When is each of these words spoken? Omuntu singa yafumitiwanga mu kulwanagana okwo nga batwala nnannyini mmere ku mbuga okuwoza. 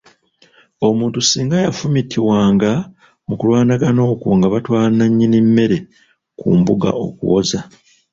Omuntu 0.87 1.19
singa 1.29 1.57
yafumitiwanga 1.65 2.71
mu 3.27 3.33
kulwanagana 3.39 4.01
okwo 4.13 4.29
nga 4.37 4.47
batwala 4.53 4.87
nnannyini 4.89 5.39
mmere 5.47 5.77
ku 6.39 6.47
mbuga 6.59 6.89
okuwoza. 7.05 7.59